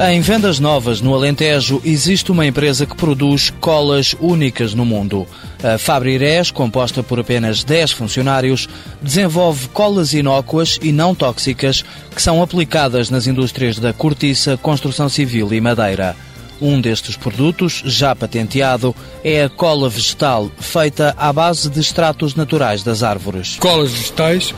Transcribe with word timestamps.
Em 0.00 0.20
vendas 0.20 0.58
novas 0.58 1.00
no 1.00 1.14
Alentejo 1.14 1.80
existe 1.84 2.32
uma 2.32 2.44
empresa 2.44 2.84
que 2.84 2.96
produz 2.96 3.50
colas 3.60 4.16
únicas 4.18 4.74
no 4.74 4.84
mundo. 4.84 5.24
A 5.62 5.78
Fabrirés, 5.78 6.50
composta 6.50 7.00
por 7.00 7.20
apenas 7.20 7.62
10 7.62 7.92
funcionários, 7.92 8.68
desenvolve 9.00 9.68
colas 9.68 10.12
inócuas 10.12 10.80
e 10.82 10.90
não 10.90 11.14
tóxicas 11.14 11.84
que 12.12 12.20
são 12.20 12.42
aplicadas 12.42 13.08
nas 13.08 13.28
indústrias 13.28 13.78
da 13.78 13.92
cortiça, 13.92 14.56
construção 14.56 15.08
civil 15.08 15.54
e 15.54 15.60
madeira. 15.60 16.16
Um 16.60 16.80
destes 16.80 17.16
produtos, 17.16 17.80
já 17.86 18.16
patenteado, 18.16 18.96
é 19.22 19.44
a 19.44 19.48
cola 19.48 19.88
vegetal, 19.88 20.50
feita 20.58 21.14
à 21.16 21.32
base 21.32 21.70
de 21.70 21.78
extratos 21.78 22.34
naturais 22.34 22.82
das 22.82 23.04
árvores. 23.04 23.58
Colas 23.60 23.92
vegetais 23.92 24.52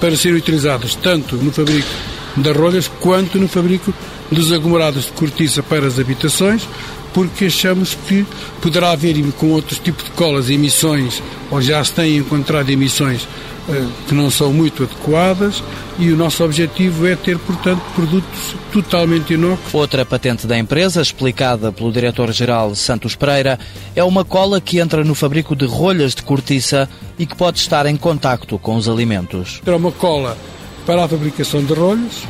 para 0.00 0.16
serem 0.16 0.38
utilizadas 0.38 0.94
tanto 0.94 1.36
no 1.36 1.52
fabrico 1.52 1.88
das 2.36 2.56
rolhas 2.56 2.88
quanto 2.88 3.38
no 3.38 3.48
fabrico 3.48 3.92
dos 4.30 4.52
aglomerados 4.52 5.06
de 5.06 5.12
cortiça 5.12 5.62
para 5.62 5.86
as 5.86 5.98
habitações, 5.98 6.68
porque 7.12 7.46
achamos 7.46 7.96
que 8.06 8.26
poderá 8.60 8.90
haver 8.90 9.16
com 9.32 9.50
outros 9.50 9.78
tipos 9.78 10.04
de 10.04 10.10
colas 10.12 10.50
emissões, 10.50 11.22
ou 11.50 11.60
já 11.60 11.82
se 11.82 11.92
têm 11.92 12.18
encontrado 12.18 12.70
emissões 12.70 13.26
eh, 13.68 13.86
que 14.06 14.14
não 14.14 14.30
são 14.30 14.50
muito 14.50 14.84
adequadas 14.84 15.62
e 15.98 16.10
o 16.10 16.16
nosso 16.16 16.42
objetivo 16.42 17.06
é 17.06 17.14
ter, 17.14 17.38
portanto, 17.38 17.82
produtos 17.94 18.54
totalmente 18.72 19.34
inócuos. 19.34 19.74
Outra 19.74 20.06
patente 20.06 20.46
da 20.46 20.56
empresa, 20.56 21.02
explicada 21.02 21.70
pelo 21.70 21.92
diretor-geral 21.92 22.74
Santos 22.74 23.14
Pereira, 23.14 23.58
é 23.94 24.02
uma 24.02 24.24
cola 24.24 24.58
que 24.58 24.78
entra 24.78 25.04
no 25.04 25.14
fabrico 25.14 25.54
de 25.54 25.66
rolhas 25.66 26.14
de 26.14 26.22
cortiça 26.22 26.88
e 27.18 27.26
que 27.26 27.36
pode 27.36 27.58
estar 27.58 27.84
em 27.84 27.96
contacto 27.96 28.58
com 28.58 28.74
os 28.74 28.88
alimentos. 28.88 29.60
É 29.66 29.74
uma 29.74 29.92
cola 29.92 30.38
para 30.86 31.04
a 31.04 31.08
fabricação 31.08 31.62
de 31.62 31.74
rolhas, 31.74 32.22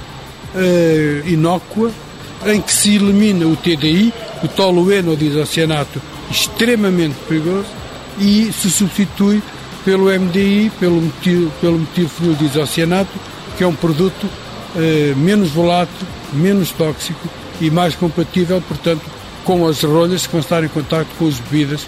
uh, 0.54 1.28
inócua, 1.28 1.90
em 2.46 2.60
que 2.60 2.72
se 2.72 2.96
elimina 2.96 3.46
o 3.46 3.56
TDI, 3.56 4.12
o 4.42 4.48
tolueno 4.48 5.16
disoceanato, 5.16 6.00
extremamente 6.30 7.16
perigoso, 7.26 7.66
e 8.18 8.52
se 8.52 8.70
substitui 8.70 9.42
pelo 9.84 10.06
MDI, 10.06 10.70
pelo 10.78 11.00
metil, 11.00 11.50
pelo 11.60 11.78
metilfenil 11.78 12.36
que 13.56 13.64
é 13.64 13.66
um 13.66 13.74
produto 13.74 14.24
uh, 14.24 15.16
menos 15.16 15.50
volátil, 15.50 16.06
menos 16.32 16.70
tóxico 16.70 17.28
e 17.60 17.70
mais 17.70 17.94
compatível, 17.94 18.62
portanto, 18.66 19.02
com 19.44 19.66
as 19.66 19.82
rolhas 19.82 20.26
que 20.26 20.32
vão 20.32 20.40
estar 20.40 20.62
em 20.62 20.68
contato 20.68 21.08
com 21.18 21.26
as 21.26 21.40
bebidas 21.40 21.86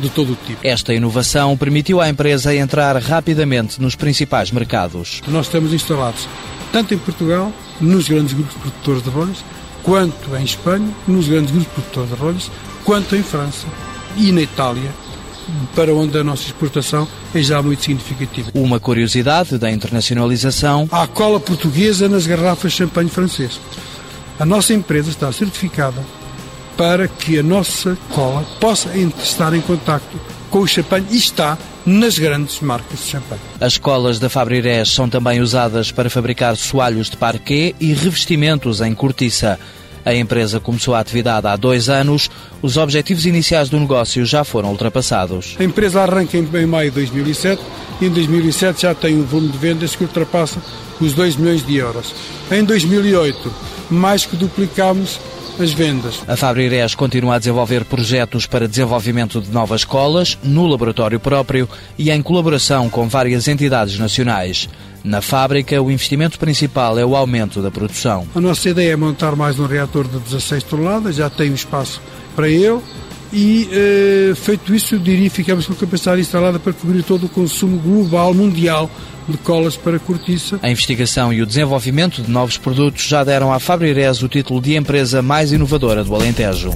de 0.00 0.08
todo 0.10 0.32
o 0.32 0.36
tipo. 0.36 0.66
Esta 0.66 0.94
inovação 0.94 1.56
permitiu 1.56 2.00
à 2.00 2.08
empresa 2.08 2.54
entrar 2.54 2.96
rapidamente 2.96 3.80
nos 3.80 3.94
principais 3.94 4.50
mercados. 4.50 5.20
Nós 5.28 5.46
estamos 5.46 5.72
instalados 5.72 6.26
tanto 6.72 6.94
em 6.94 6.98
Portugal 6.98 7.52
nos 7.80 8.08
grandes 8.08 8.32
grupos 8.32 8.54
produtores 8.56 9.02
de 9.02 9.10
rolhas, 9.10 9.44
quanto 9.82 10.36
em 10.36 10.44
Espanha, 10.44 10.88
nos 11.06 11.28
grandes 11.28 11.50
grupos 11.50 11.72
produtores 11.72 12.10
de 12.10 12.16
rolhas, 12.16 12.50
quanto 12.84 13.16
em 13.16 13.22
França 13.22 13.66
e 14.16 14.32
na 14.32 14.42
Itália, 14.42 14.90
para 15.74 15.92
onde 15.94 16.16
a 16.18 16.24
nossa 16.24 16.44
exportação 16.44 17.08
é 17.34 17.42
já 17.42 17.62
muito 17.62 17.82
significativa. 17.82 18.50
Uma 18.54 18.78
curiosidade 18.78 19.58
da 19.58 19.70
internacionalização. 19.70 20.88
Há 20.92 21.06
cola 21.06 21.40
portuguesa 21.40 22.08
nas 22.08 22.26
garrafas 22.26 22.72
de 22.72 22.78
champanhe 22.78 23.10
francês. 23.10 23.60
A 24.38 24.46
nossa 24.46 24.72
empresa 24.72 25.10
está 25.10 25.30
certificada 25.32 26.02
para 26.80 27.06
que 27.06 27.38
a 27.38 27.42
nossa 27.42 27.94
cola 28.08 28.42
possa 28.58 28.88
estar 28.96 29.52
em 29.52 29.60
contacto 29.60 30.18
com 30.48 30.60
o 30.60 30.66
champanhe 30.66 31.04
e 31.10 31.18
está 31.18 31.58
nas 31.84 32.18
grandes 32.18 32.58
marcas 32.60 33.00
de 33.00 33.04
champanhe. 33.04 33.42
As 33.60 33.76
colas 33.76 34.18
da 34.18 34.30
Fabrirés 34.30 34.88
são 34.88 35.06
também 35.06 35.42
usadas 35.42 35.92
para 35.92 36.08
fabricar 36.08 36.56
soalhos 36.56 37.10
de 37.10 37.18
parquet 37.18 37.76
e 37.78 37.92
revestimentos 37.92 38.80
em 38.80 38.94
cortiça. 38.94 39.60
A 40.06 40.14
empresa 40.14 40.58
começou 40.58 40.94
a 40.94 41.00
atividade 41.00 41.46
há 41.46 41.54
dois 41.54 41.90
anos. 41.90 42.30
Os 42.62 42.78
objetivos 42.78 43.26
iniciais 43.26 43.68
do 43.68 43.78
negócio 43.78 44.24
já 44.24 44.42
foram 44.42 44.70
ultrapassados. 44.70 45.56
A 45.60 45.64
empresa 45.64 46.00
arranca 46.00 46.38
em 46.38 46.64
maio 46.64 46.90
de 46.90 46.94
2007 46.94 47.60
e 48.00 48.06
em 48.06 48.10
2007 48.10 48.80
já 48.80 48.94
tem 48.94 49.16
um 49.16 49.24
volume 49.24 49.52
de 49.52 49.58
vendas 49.58 49.94
que 49.94 50.04
ultrapassa 50.04 50.58
os 50.98 51.12
2 51.12 51.36
milhões 51.36 51.62
de 51.62 51.76
euros. 51.76 52.14
Em 52.50 52.64
2008, 52.64 53.52
mais 53.90 54.24
que 54.24 54.34
duplicamos 54.34 55.20
as 55.58 55.72
vendas. 55.72 56.22
A 56.28 56.36
Fabrirés 56.36 56.94
continua 56.94 57.36
a 57.36 57.38
desenvolver 57.38 57.84
projetos 57.84 58.46
para 58.46 58.68
desenvolvimento 58.68 59.40
de 59.40 59.50
novas 59.50 59.82
escolas 59.82 60.38
no 60.42 60.66
laboratório 60.66 61.18
próprio 61.18 61.68
e 61.98 62.10
em 62.10 62.22
colaboração 62.22 62.88
com 62.88 63.08
várias 63.08 63.48
entidades 63.48 63.98
nacionais. 63.98 64.68
Na 65.02 65.22
fábrica, 65.22 65.80
o 65.80 65.90
investimento 65.90 66.38
principal 66.38 66.98
é 66.98 67.04
o 67.04 67.16
aumento 67.16 67.62
da 67.62 67.70
produção. 67.70 68.26
A 68.34 68.40
nossa 68.40 68.68
ideia 68.68 68.92
é 68.92 68.96
montar 68.96 69.34
mais 69.34 69.58
um 69.58 69.66
reator 69.66 70.06
de 70.06 70.18
16 70.18 70.62
toneladas, 70.64 71.16
já 71.16 71.30
tem 71.30 71.50
um 71.50 71.54
espaço 71.54 72.00
para 72.36 72.48
ele 72.48 72.80
e, 73.32 73.68
eh, 73.72 74.34
feito 74.34 74.74
isso, 74.74 74.96
eu 74.96 74.98
diria 74.98 75.30
ficamos 75.30 75.66
com 75.66 75.72
a 75.72 75.76
capacidade 75.76 76.20
instalada 76.20 76.58
para 76.58 76.72
cobrir 76.72 77.02
todo 77.02 77.26
o 77.26 77.28
consumo 77.28 77.78
global, 77.78 78.34
mundial 78.34 78.90
de 79.28 79.38
colas 79.38 79.76
para 79.76 79.98
cortiça. 79.98 80.58
A 80.62 80.70
investigação 80.70 81.32
e 81.32 81.40
o 81.40 81.46
desenvolvimento 81.46 82.22
de 82.22 82.30
novos 82.30 82.58
produtos 82.58 83.04
já 83.04 83.22
deram 83.22 83.52
à 83.52 83.60
Fabrirés 83.60 84.22
o 84.22 84.28
título 84.28 84.60
de 84.60 84.74
empresa 84.74 85.22
mais 85.22 85.52
inovadora 85.52 86.02
do 86.02 86.14
Alentejo. 86.14 86.74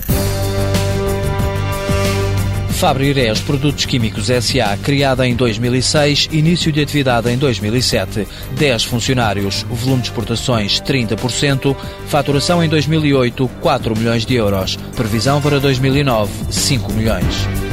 Fabrirés 2.84 3.40
Produtos 3.40 3.86
Químicos 3.86 4.28
S.A., 4.28 4.76
criada 4.76 5.26
em 5.26 5.34
2006, 5.34 6.28
início 6.30 6.70
de 6.70 6.82
atividade 6.82 7.30
em 7.30 7.38
2007. 7.38 8.28
10 8.58 8.84
funcionários, 8.84 9.62
volume 9.70 10.02
de 10.02 10.08
exportações 10.08 10.82
30%, 10.82 11.74
faturação 12.08 12.62
em 12.62 12.68
2008 12.68 13.48
4 13.62 13.96
milhões 13.96 14.26
de 14.26 14.34
euros, 14.34 14.76
previsão 14.94 15.40
para 15.40 15.58
2009 15.58 16.30
5 16.52 16.92
milhões. 16.92 17.63